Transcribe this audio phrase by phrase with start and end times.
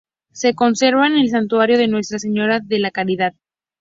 [0.31, 3.35] Se conserva en la santuario de Nuestra Señora de la Caridad.